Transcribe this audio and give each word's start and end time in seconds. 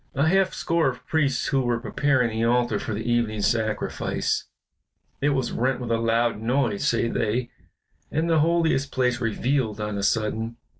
"A 0.15 0.27
half 0.27 0.51
score 0.55 0.89
of 0.89 1.05
priests 1.05 1.49
who 1.49 1.61
were 1.61 1.79
preparing 1.79 2.31
the 2.31 2.43
altar 2.43 2.79
for 2.79 2.91
the 2.95 3.07
evening 3.07 3.43
sacrifice. 3.43 4.45
It 5.21 5.29
was 5.29 5.51
rent 5.51 5.79
with 5.79 5.91
a 5.91 5.99
loud 5.99 6.41
noise, 6.41 6.87
say 6.87 7.07
they, 7.07 7.51
and 8.09 8.27
the 8.27 8.39
Holiest 8.39 8.91
place 8.91 9.21
revealed 9.21 9.79
on 9.79 9.99
a 9.99 10.01
sudden. 10.01 10.57